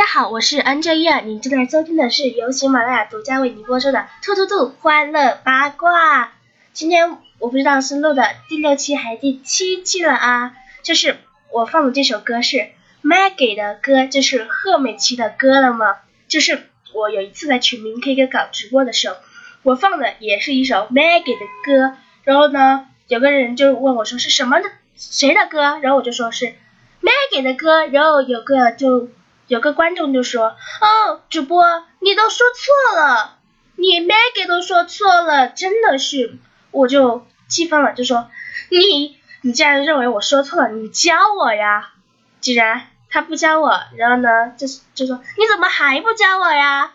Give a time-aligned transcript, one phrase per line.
[0.00, 6.24] 大家好，我是 Angel，您正在收听的是由喜马拉雅独家为您播出的《兔兔兔欢乐八卦》。
[6.72, 11.18] 今天我不知道是录的第六期还是第七期了啊，就是
[11.52, 12.70] 我放的这首歌是
[13.02, 15.96] Maggie 的歌，就是贺美琪的歌了吗？
[16.28, 19.16] 就是我有一次在全民 K 歌搞直播的时候，
[19.62, 26.54] 我放的也是一首 Maggie 的歌，然后呢，有个人就问我说是什么的谁的歌，然后我就说是
[27.02, 29.10] Maggie 的歌，然后有个就。
[29.50, 33.38] 有个观众就说：“哦，主播，你都说错了，
[33.74, 36.38] 你 Maggie 都说错了，真的是。”
[36.70, 38.30] 我就气愤了，就说
[38.70, 41.94] ：“你，你既然认为我说错了，你教我呀！”
[42.40, 46.92] 既然他不教我，然后呢，就就说：“你怎么还不教我呀？”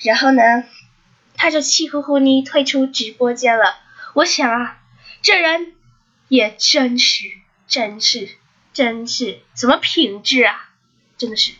[0.00, 0.64] 然后呢，
[1.36, 3.76] 他就气呼呼地退出直播间了。
[4.14, 4.78] 我想啊，
[5.20, 5.74] 这人
[6.28, 7.24] 也真是，
[7.66, 8.30] 真是，
[8.72, 10.70] 真是，什么品质啊？
[11.18, 11.52] 真的是。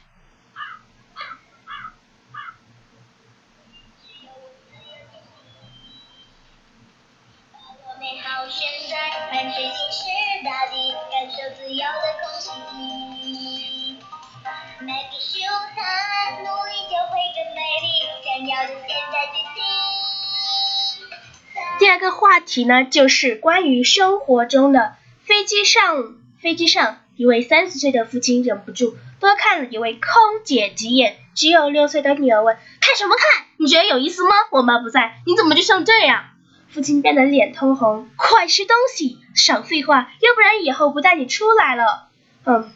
[21.78, 30.02] 第二个话题呢，就是关于生活中的飞机上，飞机上一位三十岁的父亲忍不住多看了一位空
[30.42, 33.46] 姐几眼，只有六岁的女儿问：“看什么看？
[33.58, 34.30] 你觉得有意思吗？
[34.50, 36.24] 我妈不在，你怎么就像这样？”
[36.68, 42.08] 父亲变得脸通红，快吃东西，少废话，要不然以后不带你出来了。
[42.44, 42.72] 嗯，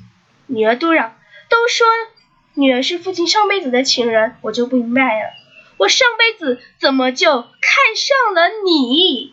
[0.46, 1.16] 女儿嘟嚷，
[1.48, 1.86] 都说
[2.54, 5.30] 女儿是父亲上辈子的情人，我就不明白了，
[5.82, 9.31] 我上辈子怎么就看上了你？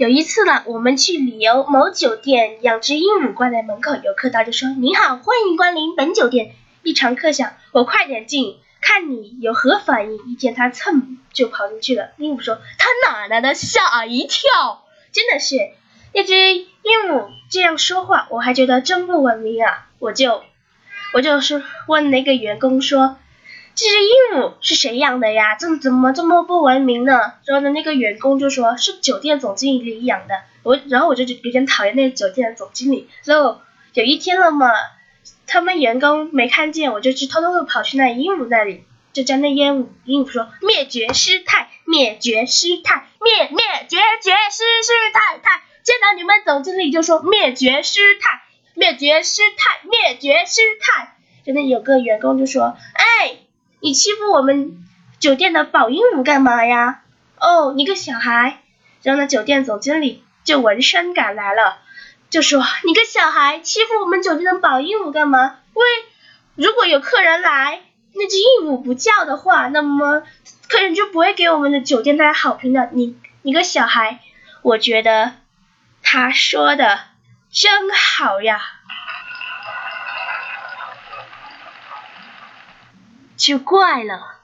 [0.00, 10.18] 有一次呢，我们去旅游，某酒店养只鹦鹉挂在门口，游客到就说：“你好，欢迎光临本酒店。”一常客想，我快点进，看你有何反应。
[10.26, 12.12] 一见他蹭就跑进去了。
[12.16, 13.52] 鹦鹉说：“他哪来的？
[13.52, 15.56] 吓一跳！”真的是，
[16.14, 16.66] 那只鹦
[17.10, 19.86] 鹉这样说话，我还觉得真不文明啊！
[19.98, 20.42] 我就，
[21.12, 23.18] 我就是问那个员工说。
[23.74, 25.54] 这只鹦鹉是谁养的呀？
[25.54, 27.34] 这怎么这么不文明呢？
[27.46, 30.34] 然后呢，那个员工就说是酒店总经理养的。
[30.62, 33.08] 我然后我就有点讨厌那个酒店的总经理。
[33.24, 33.60] 然后
[33.94, 34.68] 有一天了嘛，
[35.46, 43.58] 他们员工没看见，我就去偷偷的跑去那鹦鹉那里，就将那鹦鹉鹦鹉说灭绝师太，灭绝师太，灭灭
[43.88, 45.62] 绝绝师师太太。
[45.82, 48.42] 见到你们总经理就说灭绝师太，
[48.74, 51.16] 灭绝师太，灭绝师太。
[51.46, 53.36] 真的有个员工就说，哎。
[53.80, 54.84] 你欺负我们
[55.18, 57.02] 酒店的宝鹦鹉干嘛呀？
[57.38, 58.60] 哦，你个小孩！
[59.02, 61.78] 然后呢，酒店总经理就闻声赶来了，
[62.28, 65.56] 就说：“你个小孩欺负我们酒店的宝鹦鹉干嘛？
[65.72, 65.86] 喂，
[66.54, 67.80] 如果有客人来，
[68.12, 70.22] 那只鹦鹉不叫的话，那么
[70.68, 72.90] 客人就不会给我们的酒店带来好评的。
[72.92, 74.20] 你，你个小孩，
[74.60, 75.32] 我觉得
[76.02, 76.98] 他说的
[77.50, 78.60] 真好呀。”
[83.40, 84.34] 就怪了。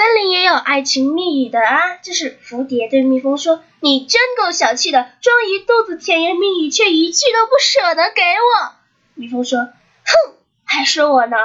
[0.00, 1.98] 森林也有爱情蜜语的啊！
[2.02, 8.72] 这是蝴蝶对蜜蜂说：“你真够小气的，装一肚子甜言蜜语，却一句都不舍得给我。”
[9.12, 9.58] 蜜蜂说
[10.06, 11.36] ：“哼，还说我呢？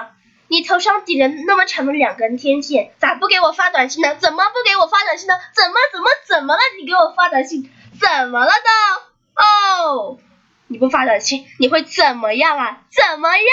[0.47, 4.15] 你头上顶着那么长的两根天线，咋不给我发短信呢？
[4.15, 5.33] 怎么不给我发短信呢？
[5.53, 6.61] 怎么怎么怎么了？
[6.79, 7.69] 你给我发短信，
[7.99, 8.53] 怎么了
[9.35, 9.43] 都？
[9.43, 10.17] 哦，
[10.67, 12.83] 你不发短信，你会怎么样啊？
[12.89, 13.45] 怎么样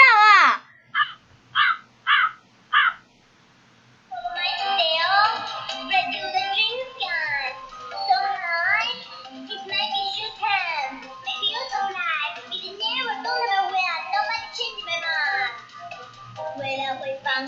[0.45, 0.63] 啊？”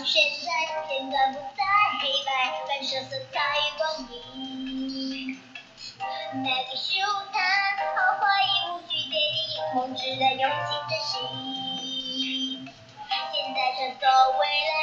[0.04, 1.64] 现在片段不再
[2.00, 2.30] 黑白，
[2.68, 3.40] 反射色彩
[3.76, 5.40] 光明。
[6.44, 7.00] 那个舒
[7.32, 7.42] 坦、
[7.96, 9.36] 豪华亦无惧对你
[9.74, 11.12] 梦，值得用心珍惜。
[13.32, 14.02] 现在穿梭
[14.38, 14.76] 未来。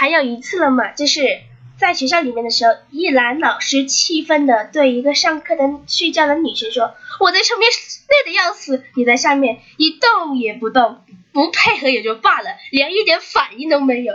[0.00, 1.42] 还有一次了嘛，就是
[1.76, 7.68] 在学校里面的时候，一兰老师气愤的对一个上课的睡觉的女生说：“我在上面
[8.08, 14.14] 累的要死，你在下面一动也不动，不配合也就罢了，连一点反应都没有，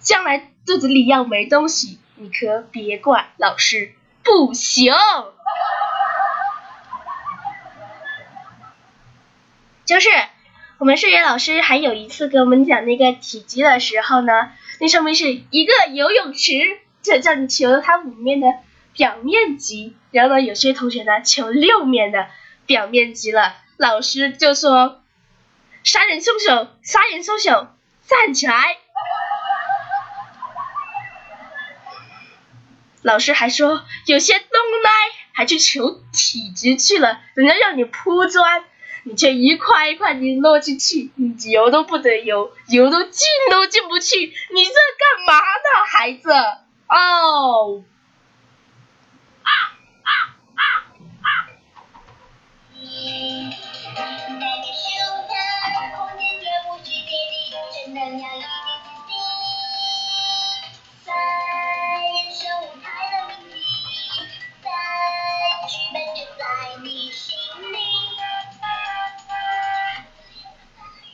[0.00, 4.92] 将来肚子里要没东西，你可别怪老师不行。”
[9.86, 10.10] 就是
[10.76, 14.50] 我们数学老师还有一次给我们讲那个体积的时候呢，
[14.82, 16.54] 那上面是一个游泳池，
[17.02, 18.48] 就叫你求它五面的
[18.94, 22.26] 表面积，然后呢，有些同学呢求六面的
[22.66, 25.00] 表面积了，老师就说
[25.84, 27.68] 杀人凶手，杀人凶手
[28.08, 28.76] 站起来，
[33.02, 34.48] 老师还说有些东
[34.82, 34.90] 来
[35.30, 38.64] 还去求体积去了，人家让你铺砖。
[39.04, 46.30] 你却一块一块你落进去，你游都不得游，游都进都进不去，你这干嘛呢，孩子？
[46.88, 47.84] 哦。
[49.42, 49.50] 啊
[50.04, 50.10] 啊
[50.54, 50.62] 啊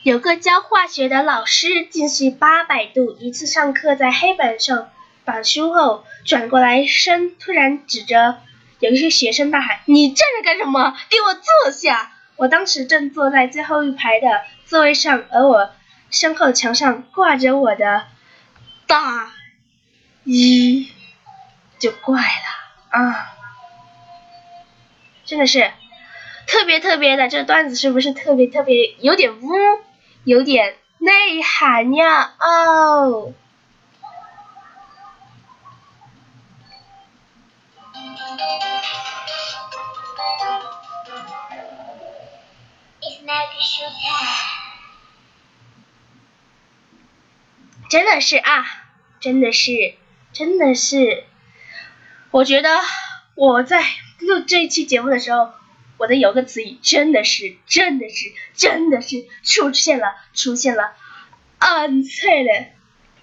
[0.09, 3.15] 有个教化学的老师，近视八百度。
[3.19, 4.89] 一次上课，在黑板上
[5.23, 8.39] 板书后转过来身，突然指着
[8.79, 10.97] 有一些学生大喊：“你站着干什么？
[11.11, 15.69] 给我坐下！”我当时正坐在最后一排的座位上，而我
[16.09, 18.07] 身后墙上挂着我的
[18.87, 19.31] 大
[20.23, 20.91] 衣，
[21.77, 23.29] 就怪了啊！
[25.23, 25.71] 真的是
[26.47, 29.51] 特别特别的，这段子是不是特别特别有点污？
[30.29, 33.33] 有点内涵呀哦。
[47.89, 48.65] 真的是啊，
[49.19, 49.95] 真的是，
[50.31, 51.25] 真的是，
[52.29, 52.69] 我觉得
[53.33, 53.81] 我在
[54.19, 55.58] 录这一期节目的时候。
[55.99, 60.93] 我的有个词语真的是，真的是，真的是出现了，出现了，
[61.59, 62.67] 嗯，脆了。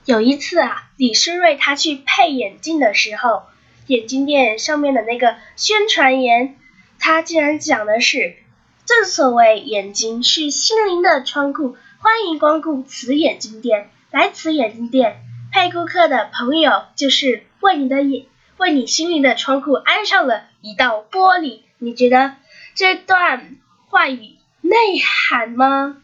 [0.05, 3.45] 有一次啊，李诗瑞他去配眼镜的时候，
[3.87, 6.59] 眼镜店上面的那个宣传言，
[6.99, 8.37] 他竟然讲的是，
[8.85, 13.89] 正所谓眼睛是心灵的窗户，欢迎光顾此眼镜店。
[14.11, 18.27] 来此眼镜店配顾客的朋友，就是为你的眼，
[18.59, 21.61] 为你心灵的窗户安上了一道玻璃。
[21.79, 22.37] 你觉得？
[22.77, 23.57] 这段
[23.89, 25.97] 话语内涵吗？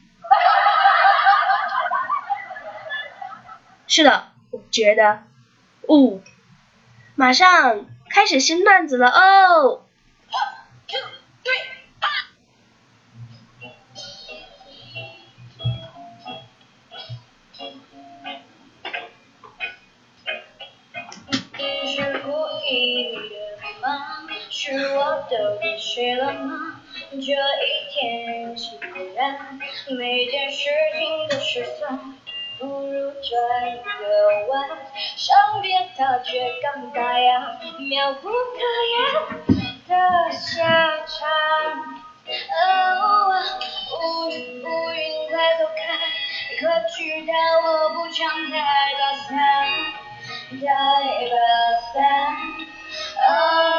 [3.86, 5.24] 是的，我觉得。
[5.86, 6.22] 哦，
[7.14, 9.84] 马上开始新段子了哦。
[25.78, 26.80] 睡了吗？
[27.10, 27.24] 这一
[27.90, 29.58] 天是突然，
[29.96, 31.98] 每件事情都失算，
[32.58, 33.30] 不如转
[33.98, 34.68] 个弯，
[35.16, 38.34] 伤别他却尴尬呀，妙不可
[38.92, 38.98] 言
[39.88, 40.60] 的下
[41.06, 41.12] 场。
[42.26, 43.42] 哦，
[43.92, 44.30] 乌乌
[44.92, 45.80] 云快走开，
[46.60, 47.32] 可知道
[47.64, 48.54] 我不常带
[48.98, 49.36] 把伞，
[50.60, 50.64] 带
[51.28, 51.34] 把
[51.92, 51.96] 伞。
[53.28, 53.71] 哦。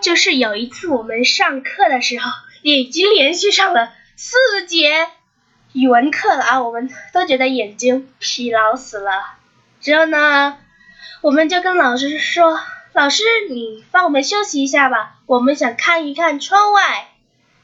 [0.00, 2.30] 就是有一次我们上课的时候，
[2.62, 4.36] 已经连续上了四
[4.66, 5.08] 节
[5.72, 9.34] 语文课了啊，我们都觉得眼睛疲劳死了。
[9.80, 10.56] 之后呢，
[11.20, 12.60] 我们就跟老师说
[12.94, 17.08] ：“老师，你放我们休息一下吧，我们想看一看窗外。”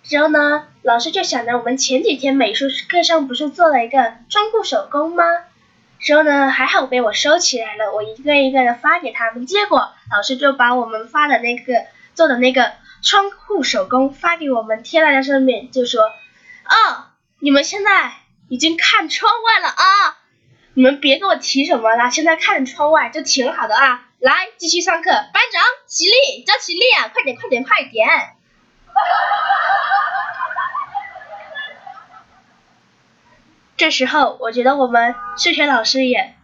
[0.03, 5.25] 之后呢，老师就想着我们前几天美术课上不是做了一个窗户手工吗？
[6.01, 11.87] 之后呢，还好被我收起来了，我一个一个的发给他们，结果老师就把我们发的那个。
[12.15, 16.03] 做的那个窗户手工发给我们，贴在上面，就说
[16.65, 17.07] ：“哦，
[17.39, 18.13] 你们现在
[18.49, 20.19] 已经看窗外了啊！
[20.75, 24.09] 你们别给我提什么了，现在看窗外就挺好的啊！
[24.19, 27.09] 来，继续上课，班长起立，叫起立啊！
[27.13, 28.09] 快点，快点，快点！”
[33.77, 36.35] 这时候，我觉得我们数学老师也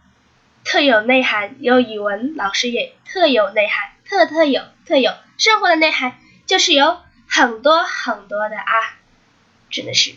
[0.63, 5.13] 特有内涵，有语文老师也特有内涵，特特有，特有。
[5.41, 8.93] 生活的内涵就是有很多很多的啊，
[9.71, 10.11] 真的是。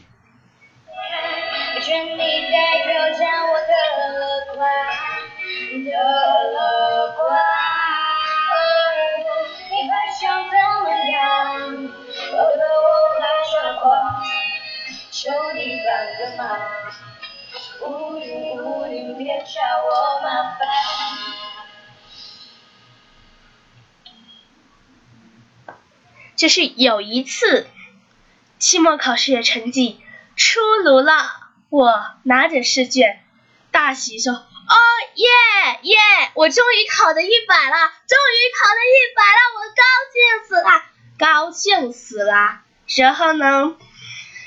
[5.83, 5.91] 的
[6.53, 7.41] 乐观。
[9.71, 10.53] 你还想怎
[10.83, 11.17] 么样？
[12.31, 13.83] 搞得我快抓狂，
[15.11, 15.89] 求你帮
[16.19, 16.45] 个忙，
[17.81, 17.89] 乌
[18.19, 18.29] 云
[18.63, 19.55] 乌云别找
[19.87, 20.27] 我麻
[20.59, 20.64] 烦。
[26.37, 27.67] 就是有一次，
[28.59, 30.01] 期末考试的成绩
[30.37, 31.15] 出炉了，
[31.71, 33.21] 我拿着试卷，
[33.71, 34.75] 大喜说：“哦
[35.15, 35.27] 耶
[35.83, 35.97] 耶，
[36.35, 37.77] 我终于考的一百了，
[38.09, 40.83] 终于考了一百了，我高兴死了，
[41.19, 42.63] 高兴死了。”
[42.97, 43.77] 然后呢，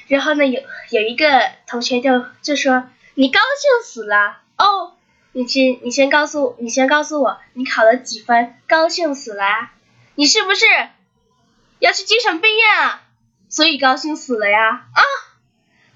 [0.08, 4.96] 然后呢，有有一个同学就就说：“你高兴死了哦，
[5.32, 8.56] 你先你先告诉你先告诉我，你考了几分？
[8.68, 9.72] 高兴死了，
[10.16, 10.66] 你是不是？”
[11.80, 13.02] 要去精神病院啊，
[13.50, 15.02] 所以高兴死了呀啊！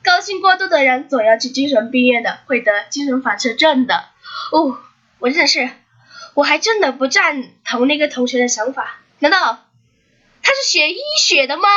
[0.03, 4.05] 高兴过度的人总要去精神病院的，会得精神反射症的。
[4.51, 4.79] 哦，
[5.19, 5.69] 我真的是，
[6.33, 8.97] 我还真的不赞同那个同学的想法。
[9.19, 9.65] 难道
[10.41, 11.69] 他是学医学的吗？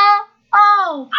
[0.50, 1.10] 哦，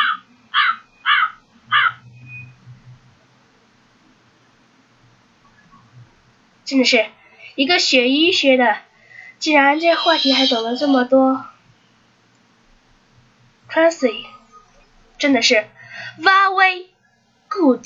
[6.65, 7.05] 真的是
[7.53, 8.77] 一个学医学的，
[9.37, 11.45] 竟然这话题还懂了这么多。
[13.75, 14.25] Classy，
[15.17, 15.65] 真的是
[16.17, 16.85] very
[17.49, 17.85] good。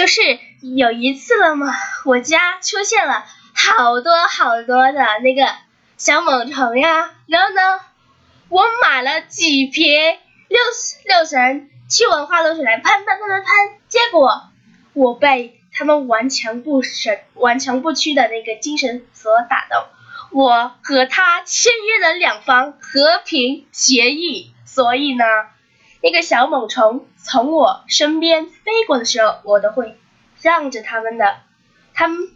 [0.00, 0.22] 就是
[0.62, 1.74] 有一次了嘛，
[2.06, 5.46] 我家出现了好多好多的那个
[5.98, 7.60] 小猛虫呀，然后呢，
[8.48, 9.84] 我买了几瓶
[10.48, 10.58] 六
[11.04, 14.48] 六神驱蚊花露水来喷喷喷喷喷，结果
[14.94, 19.84] 我被他们顽强不神顽强不屈的那个精神所打动，
[20.30, 25.26] 我和他签约了两方和平协议，所以呢。
[26.02, 29.98] 那个小猛虫从我身边飞过的时候，我都会
[30.40, 31.38] 让着他们的。
[31.92, 32.30] 他们，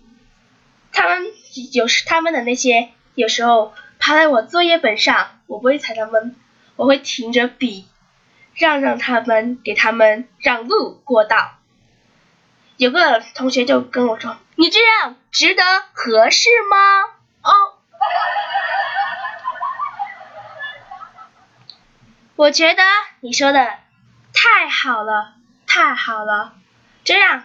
[0.93, 1.27] 他们
[1.73, 6.37] 有时他们的那些有时候爬在我作业本上，我不会踩他们，
[6.77, 7.87] 我会停着笔，
[8.55, 11.53] 让让他们给他们让路过道。
[12.77, 17.03] 有个同学就跟我说：“你这样值得合适吗？”
[17.43, 17.51] 哦。
[22.37, 22.83] 我觉得
[23.21, 23.79] 你说的
[24.33, 25.35] 太好了，
[25.69, 26.55] 太好了，
[27.05, 27.45] 这样，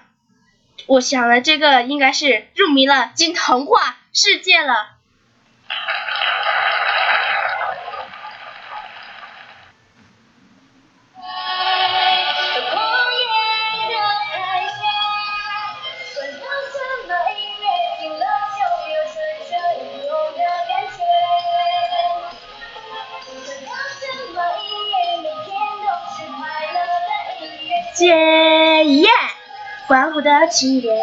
[0.87, 4.98] 我想了，这个应该是入迷了进童话世界了。
[30.29, 30.95] 的起点。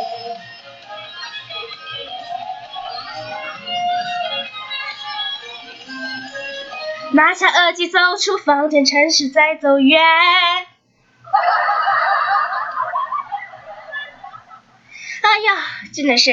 [7.12, 10.00] 拿下耳机，走出房间，城市在走远。
[15.23, 15.54] 哎呀，
[15.95, 16.30] 真的是，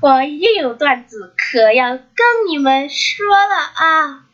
[0.00, 2.06] 我又有段子可要跟
[2.48, 4.24] 你们说了啊！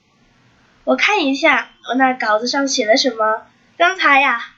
[0.84, 4.50] 我看一下我那稿子上写的什么，刚才呀。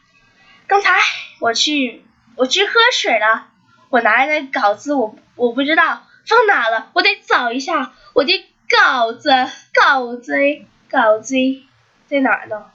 [0.66, 0.99] 刚才
[1.40, 2.04] 我去
[2.37, 3.49] 我去喝水了，
[3.90, 9.31] 我拿来的稿子我我不知道放哪了，我得找一下我的稿子
[9.75, 10.35] 稿子
[10.88, 11.35] 稿子
[12.07, 12.71] 在哪呢？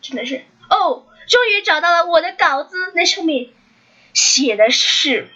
[0.00, 3.48] 真的是哦，终于找到了我的稿子，那上面
[4.14, 5.28] 写的是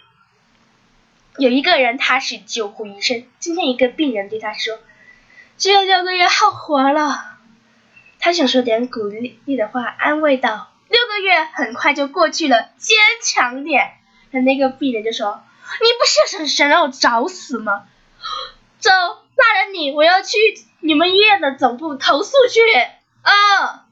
[1.36, 4.78] 有一个人他是救护医生，今天一个病人对他说，
[5.58, 7.38] 只有六个月好活了。
[8.18, 13.94] 他想说点鼓励的话，安慰道：“六个月很快就过去了，坚强点。”
[14.30, 15.42] 他那个病人就说
[15.80, 17.86] ：“你不是想想让我找死吗？
[18.78, 20.38] 走，拉着你，我要去
[20.80, 22.60] 你们医院的总部投诉去。
[23.22, 23.86] 啊！”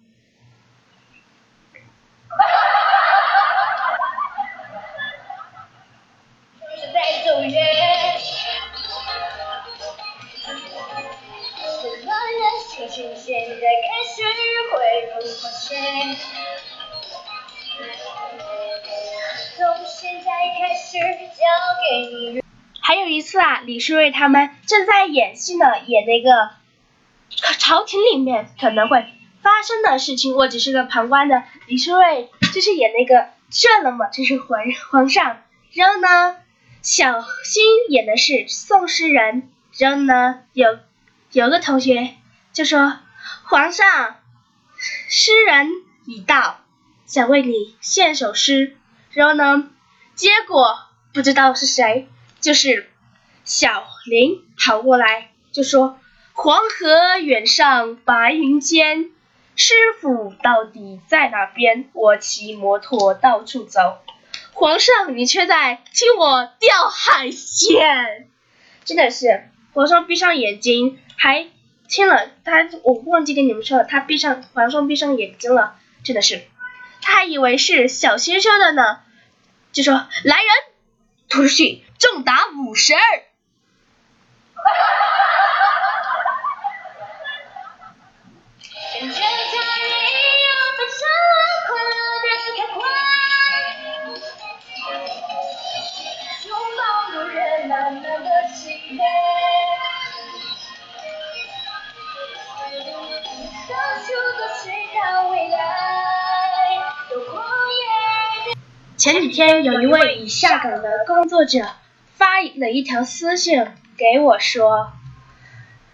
[22.83, 26.51] 还有一次啊，李书瑞他们正在演戏呢，演那个
[27.59, 29.07] 朝廷里面可能会
[29.43, 30.35] 发生的事情。
[30.35, 34.61] 我只是个旁观的，李书瑞就是演那个这了嘛，这是皇
[34.91, 35.43] 皇上。
[35.73, 36.37] 然后呢，
[36.83, 39.51] 小新演的是宋诗人。
[39.79, 40.79] 然后呢，有
[41.31, 42.17] 有个同学
[42.53, 42.99] 就说
[43.47, 44.17] ：“皇上，
[45.09, 45.69] 诗人
[46.07, 46.59] 已到，
[47.11, 48.77] 想为你献首诗。”
[49.11, 49.69] 然后呢，
[50.15, 50.79] 结果
[51.13, 52.07] 不知道是谁，
[52.41, 52.89] 就是
[53.45, 55.99] 小林跑过来就说
[56.33, 59.11] ：“黄河远上白云间，
[59.57, 61.91] 师傅到底在哪边？
[61.93, 63.99] 我骑摩托到处走，
[64.53, 68.29] 皇上你却在听我钓海鲜。”
[68.87, 71.49] 真的是，皇上闭上眼睛还
[71.89, 75.75] 听了他，我忘记跟你们说了，他闭上皇上闭上眼睛了，
[76.05, 76.43] 真的是，
[77.11, 79.01] 还以为是小新生的呢。
[79.73, 79.93] 就说
[80.25, 80.47] 来人，
[81.29, 83.01] 拖出去，重打五十二。
[109.01, 111.61] 前几天有一位已下岗的工作者
[112.19, 114.93] 发了一条私信给我说，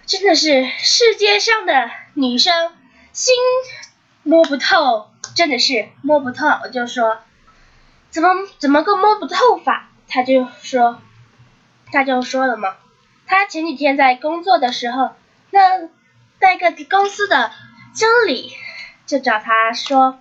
[0.06, 2.72] 真的是世界上的女生
[3.12, 3.32] 心
[4.24, 6.48] 摸不透，真的是摸不透。
[6.64, 7.18] 我就说，
[8.10, 9.88] 怎么怎么个摸不透法？
[10.08, 11.00] 他就说，
[11.92, 12.74] 他就说了嘛，
[13.28, 15.10] 他前几天在工作的时候，
[15.50, 15.60] 那
[16.40, 17.52] 那个公司的
[17.94, 18.52] 经理
[19.06, 20.18] 就找他说，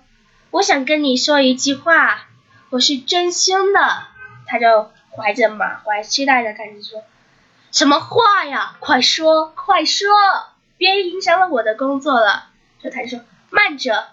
[0.52, 2.28] 我想跟你说一句话。
[2.72, 3.80] 我是真心的，
[4.48, 7.04] 他就怀着满怀期待的感觉说
[7.72, 8.76] ：“什么话呀？
[8.80, 10.10] 快说，快说，
[10.78, 12.50] 别影响了我的工作了。”
[12.82, 14.08] 就他就说：“慢着，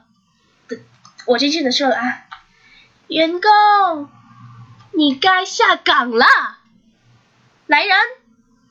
[1.27, 2.25] 我真心的说了啊，
[3.09, 4.11] 员工，
[4.93, 6.27] 你该下岗了。
[7.67, 7.97] 来人，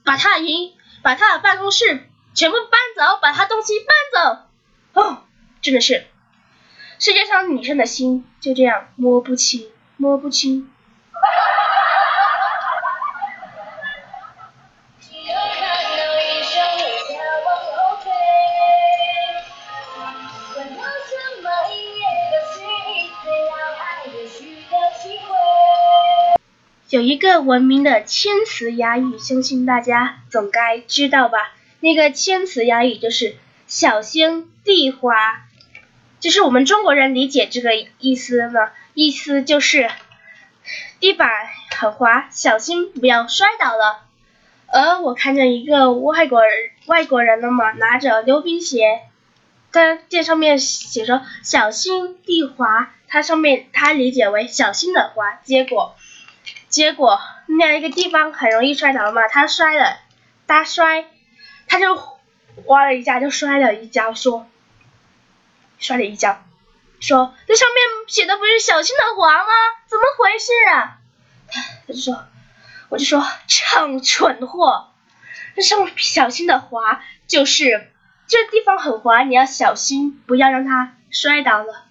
[0.03, 4.23] 把他的营，把他的办公室全部搬走，把他东西搬
[4.93, 5.01] 走。
[5.01, 5.23] 哦，
[5.61, 6.05] 真的是。”
[7.03, 9.65] 世界上女生的心就这样摸不清，
[9.97, 10.69] 摸不清。
[26.89, 31.51] 有一个闻名的千词雅语，相信大家总该知道吧？
[31.79, 35.47] 那个千词雅语就是“小心地滑”。
[36.21, 39.89] 就是我们中国人理解这个意思呢，意思就是
[40.99, 41.27] 地板
[41.75, 44.03] 很滑，小心不要摔倒了。
[44.67, 49.01] 而我看见一个外国人，外国人了嘛，拿着溜冰鞋，
[49.71, 55.95] 他这上面写着“小心地滑”，它上面他理解为小心的滑，结果
[56.69, 59.97] 结果那样一个地方很容易摔倒嘛，他摔了，
[60.45, 61.05] 大摔，
[61.67, 61.99] 他就
[62.67, 64.45] 哇了一下就摔了一跤，说。
[65.81, 66.41] 摔了一跤，
[67.01, 69.49] 说：“这上面写的不是小心的滑吗？
[69.87, 70.99] 怎么回事啊？”
[71.85, 72.23] 他就说
[72.87, 74.91] ：“我就说，蠢蠢货，
[75.55, 77.91] 这上面小心的滑就是
[78.27, 81.85] 这地方很滑，你要小心，不要让它摔倒了。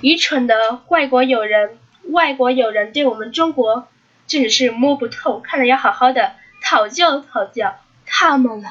[0.00, 3.86] 愚蠢的外国友人，外国友人对我们中国
[4.26, 8.68] 真的是摸不透，看来要好好的讨教讨教他们了。”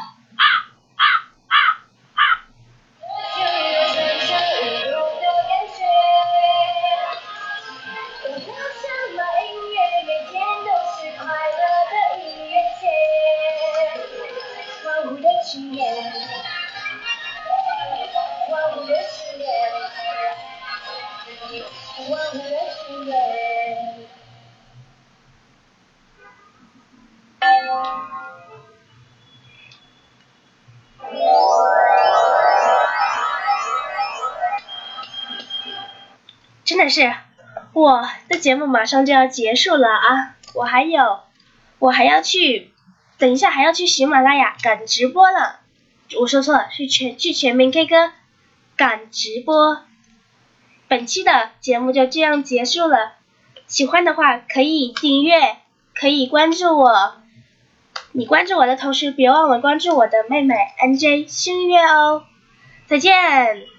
[15.62, 16.14] 年
[36.66, 37.14] 真的是，
[37.74, 41.22] 我的节目马上就要结束了啊，我还有，
[41.80, 42.75] 我还要去。
[43.18, 45.60] 等一下还要去喜马拉雅赶直播了。
[46.20, 48.12] 我说错了，去全去全民 K 歌
[48.76, 49.84] 赶直播。
[50.88, 53.14] 本期的节目就这样结束了，
[53.68, 55.58] 喜欢的话可以订阅，
[55.94, 57.16] 可以关注我。
[58.12, 62.24] 你关注我的同时，别忘了关注我的妹妹 NJ 星月哦。
[62.88, 63.75] 再见。